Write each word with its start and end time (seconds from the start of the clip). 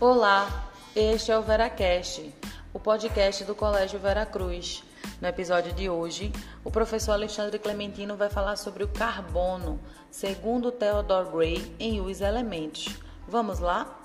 Olá, 0.00 0.70
este 0.96 1.30
é 1.30 1.38
o 1.38 1.42
VeraCast, 1.42 2.34
o 2.72 2.80
podcast 2.80 3.44
do 3.44 3.54
Colégio 3.54 4.00
Veracruz. 4.00 4.82
No 5.20 5.28
episódio 5.28 5.74
de 5.74 5.90
hoje, 5.90 6.32
o 6.64 6.70
professor 6.70 7.12
Alexandre 7.12 7.58
Clementino 7.58 8.16
vai 8.16 8.30
falar 8.30 8.56
sobre 8.56 8.82
o 8.82 8.88
carbono, 8.88 9.78
segundo 10.10 10.72
Theodore 10.72 11.28
Gray, 11.30 11.76
em 11.78 12.00
Os 12.00 12.22
Elementos. 12.22 12.88
Vamos 13.28 13.58
lá? 13.58 13.99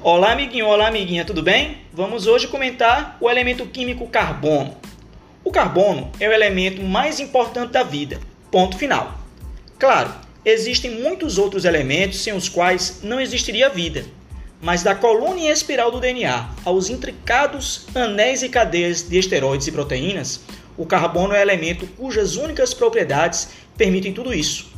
Olá, 0.00 0.30
amiguinho, 0.30 0.68
olá, 0.68 0.86
amiguinha, 0.86 1.24
tudo 1.24 1.42
bem? 1.42 1.78
Vamos 1.92 2.28
hoje 2.28 2.46
comentar 2.46 3.18
o 3.20 3.28
elemento 3.28 3.66
químico 3.66 4.06
carbono. 4.06 4.76
O 5.42 5.50
carbono 5.50 6.12
é 6.20 6.28
o 6.28 6.32
elemento 6.32 6.80
mais 6.80 7.18
importante 7.18 7.72
da 7.72 7.82
vida. 7.82 8.20
Ponto 8.48 8.78
final. 8.78 9.18
Claro, 9.76 10.14
existem 10.44 11.02
muitos 11.02 11.36
outros 11.36 11.64
elementos 11.64 12.20
sem 12.20 12.32
os 12.32 12.48
quais 12.48 13.00
não 13.02 13.18
existiria 13.20 13.68
vida, 13.68 14.04
mas 14.62 14.84
da 14.84 14.94
coluna 14.94 15.40
em 15.40 15.48
espiral 15.48 15.90
do 15.90 15.98
DNA 15.98 16.48
aos 16.64 16.88
intricados 16.88 17.88
anéis 17.92 18.44
e 18.44 18.48
cadeias 18.48 19.02
de 19.02 19.18
esteroides 19.18 19.66
e 19.66 19.72
proteínas, 19.72 20.42
o 20.76 20.86
carbono 20.86 21.34
é 21.34 21.40
o 21.40 21.42
elemento 21.42 21.88
cujas 21.96 22.36
únicas 22.36 22.72
propriedades 22.72 23.48
permitem 23.76 24.12
tudo 24.12 24.32
isso. 24.32 24.70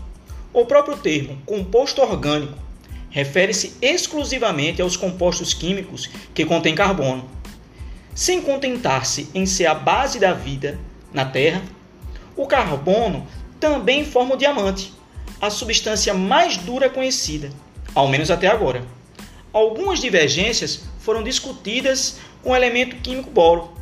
O 0.50 0.64
próprio 0.64 0.96
termo 0.96 1.36
composto 1.44 2.00
orgânico 2.00 2.69
refere-se 3.10 3.74
exclusivamente 3.82 4.80
aos 4.80 4.96
compostos 4.96 5.52
químicos 5.52 6.08
que 6.32 6.44
contêm 6.44 6.74
carbono. 6.74 7.28
Sem 8.14 8.40
contentar-se 8.40 9.28
em 9.34 9.44
ser 9.46 9.66
a 9.66 9.74
base 9.74 10.18
da 10.18 10.32
vida 10.32 10.78
na 11.12 11.24
Terra, 11.24 11.62
o 12.36 12.46
carbono 12.46 13.26
também 13.58 14.04
forma 14.04 14.34
o 14.34 14.38
diamante, 14.38 14.92
a 15.40 15.50
substância 15.50 16.14
mais 16.14 16.56
dura 16.56 16.88
conhecida, 16.88 17.50
ao 17.94 18.08
menos 18.08 18.30
até 18.30 18.46
agora. 18.46 18.84
Algumas 19.52 20.00
divergências 20.00 20.84
foram 21.00 21.22
discutidas 21.22 22.18
com 22.42 22.50
o 22.50 22.56
elemento 22.56 22.96
químico 22.96 23.30
boro, 23.30 23.72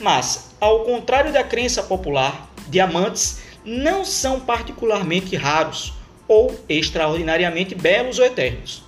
mas, 0.00 0.50
ao 0.60 0.80
contrário 0.80 1.32
da 1.32 1.44
crença 1.44 1.82
popular, 1.82 2.50
diamantes 2.68 3.40
não 3.64 4.04
são 4.04 4.40
particularmente 4.40 5.36
raros 5.36 5.92
ou 6.28 6.58
extraordinariamente 6.68 7.74
belos 7.74 8.18
ou 8.18 8.24
eternos. 8.24 8.82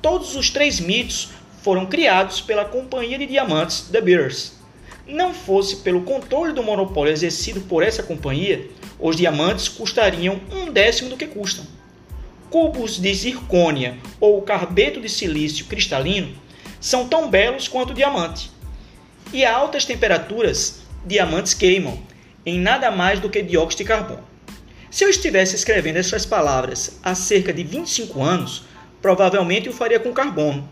Todos 0.00 0.36
os 0.36 0.50
três 0.50 0.78
mitos 0.78 1.30
foram 1.62 1.86
criados 1.86 2.40
pela 2.40 2.64
companhia 2.64 3.18
de 3.18 3.26
diamantes 3.26 3.88
The 3.90 4.00
Beers. 4.00 4.52
Não 5.06 5.34
fosse 5.34 5.76
pelo 5.76 6.02
controle 6.02 6.52
do 6.52 6.62
monopólio 6.62 7.12
exercido 7.12 7.60
por 7.62 7.82
essa 7.82 8.02
companhia, 8.02 8.68
os 8.98 9.16
diamantes 9.16 9.68
custariam 9.68 10.40
um 10.52 10.70
décimo 10.70 11.10
do 11.10 11.16
que 11.16 11.26
custam. 11.26 11.64
Cubos 12.50 13.00
de 13.00 13.12
zircônia 13.14 13.96
ou 14.20 14.42
carbeto 14.42 15.00
de 15.00 15.08
silício 15.08 15.66
cristalino 15.66 16.34
são 16.80 17.08
tão 17.08 17.28
belos 17.28 17.68
quanto 17.68 17.90
o 17.90 17.94
diamante. 17.94 18.50
E 19.32 19.44
a 19.44 19.54
altas 19.54 19.84
temperaturas, 19.84 20.82
diamantes 21.04 21.52
queimam 21.52 21.98
em 22.44 22.60
nada 22.60 22.90
mais 22.90 23.18
do 23.18 23.28
que 23.28 23.42
dióxido 23.42 23.78
de 23.78 23.84
carbono. 23.84 24.35
Se 24.96 25.04
eu 25.04 25.10
estivesse 25.10 25.54
escrevendo 25.54 25.98
essas 25.98 26.24
palavras 26.24 26.98
há 27.02 27.14
cerca 27.14 27.52
de 27.52 27.62
25 27.62 28.22
anos, 28.22 28.64
provavelmente 29.02 29.68
o 29.68 29.72
faria 29.74 30.00
com 30.00 30.10
carbono. 30.10 30.66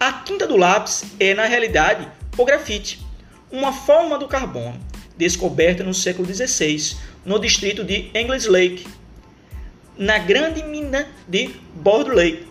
A 0.00 0.10
tinta 0.10 0.46
do 0.46 0.56
lápis 0.56 1.04
é, 1.20 1.34
na 1.34 1.44
realidade, 1.44 2.08
o 2.38 2.46
grafite, 2.46 3.06
uma 3.52 3.70
forma 3.70 4.18
do 4.18 4.26
carbono, 4.26 4.80
descoberta 5.18 5.84
no 5.84 5.92
século 5.92 6.26
XVI, 6.26 6.96
no 7.26 7.38
distrito 7.38 7.84
de 7.84 8.10
English 8.14 8.48
Lake, 8.48 8.86
na 9.98 10.16
grande 10.16 10.62
mina 10.62 11.06
de 11.28 11.50
Bordeaux 11.74 12.16
Lake. 12.16 12.46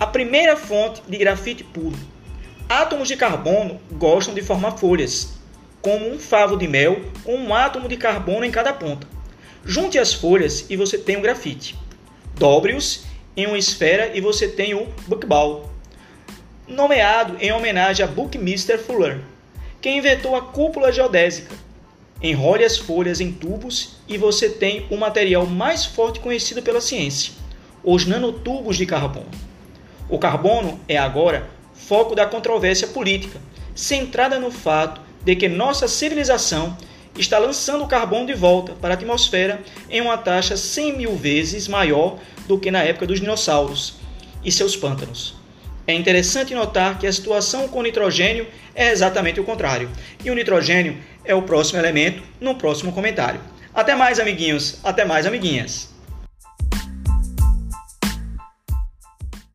A 0.00 0.06
primeira 0.06 0.56
fonte 0.56 1.02
de 1.06 1.18
grafite 1.18 1.62
puro. 1.62 1.98
Átomos 2.66 3.08
de 3.08 3.16
carbono 3.18 3.78
gostam 3.92 4.32
de 4.32 4.40
formar 4.40 4.78
folhas, 4.78 5.34
como 5.82 6.10
um 6.10 6.18
favo 6.18 6.56
de 6.56 6.66
mel 6.66 7.02
com 7.24 7.36
um 7.36 7.54
átomo 7.54 7.86
de 7.86 7.98
carbono 7.98 8.46
em 8.46 8.50
cada 8.50 8.72
ponta. 8.72 9.13
Junte 9.64 9.98
as 9.98 10.12
folhas 10.12 10.66
e 10.68 10.76
você 10.76 10.98
tem 10.98 11.16
um 11.16 11.22
grafite. 11.22 11.74
Dobre-os 12.36 13.04
em 13.36 13.46
uma 13.46 13.56
esfera 13.56 14.10
e 14.14 14.20
você 14.20 14.46
tem 14.46 14.74
o 14.74 14.86
buckball, 15.06 15.70
nomeado 16.68 17.36
em 17.40 17.52
homenagem 17.52 18.04
a 18.04 18.08
Buckminster 18.08 18.78
Fuller, 18.78 19.20
que 19.80 19.90
inventou 19.90 20.36
a 20.36 20.42
cúpula 20.42 20.92
geodésica. 20.92 21.54
Enrole 22.22 22.64
as 22.64 22.76
folhas 22.76 23.20
em 23.20 23.32
tubos 23.32 23.96
e 24.06 24.16
você 24.16 24.48
tem 24.48 24.86
o 24.90 24.96
material 24.96 25.46
mais 25.46 25.84
forte 25.84 26.20
conhecido 26.20 26.62
pela 26.62 26.80
ciência, 26.80 27.32
os 27.82 28.06
nanotubos 28.06 28.76
de 28.76 28.86
carbono. 28.86 29.30
O 30.08 30.18
carbono 30.18 30.78
é 30.86 30.96
agora 30.96 31.48
foco 31.72 32.14
da 32.14 32.26
controvérsia 32.26 32.88
política, 32.88 33.40
centrada 33.74 34.38
no 34.38 34.50
fato 34.50 35.00
de 35.24 35.34
que 35.34 35.48
nossa 35.48 35.88
civilização 35.88 36.76
está 37.16 37.38
lançando 37.38 37.84
o 37.84 37.88
carbono 37.88 38.26
de 38.26 38.34
volta 38.34 38.72
para 38.72 38.90
a 38.90 38.94
atmosfera 38.94 39.62
em 39.88 40.00
uma 40.00 40.18
taxa 40.18 40.56
100 40.56 40.96
mil 40.96 41.16
vezes 41.16 41.68
maior 41.68 42.18
do 42.46 42.58
que 42.58 42.70
na 42.70 42.82
época 42.82 43.06
dos 43.06 43.20
dinossauros 43.20 43.96
e 44.44 44.50
seus 44.50 44.76
pântanos. 44.76 45.34
É 45.86 45.94
interessante 45.94 46.54
notar 46.54 46.98
que 46.98 47.06
a 47.06 47.12
situação 47.12 47.68
com 47.68 47.78
o 47.78 47.82
nitrogênio 47.82 48.46
é 48.74 48.90
exatamente 48.90 49.38
o 49.38 49.44
contrário, 49.44 49.90
e 50.24 50.30
o 50.30 50.34
nitrogênio 50.34 50.96
é 51.24 51.34
o 51.34 51.42
próximo 51.42 51.78
elemento 51.78 52.22
no 52.40 52.54
próximo 52.54 52.92
comentário. 52.92 53.40
Até 53.72 53.94
mais, 53.94 54.18
amiguinhos, 54.18 54.78
até 54.82 55.04
mais, 55.04 55.26
amiguinhas. 55.26 55.93